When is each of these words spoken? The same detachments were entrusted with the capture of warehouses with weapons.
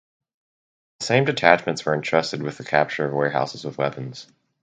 The 0.99 1.05
same 1.05 1.25
detachments 1.25 1.85
were 1.85 1.93
entrusted 1.93 2.41
with 2.41 2.57
the 2.57 2.63
capture 2.63 3.05
of 3.05 3.13
warehouses 3.13 3.63
with 3.65 3.77
weapons. 3.77 4.25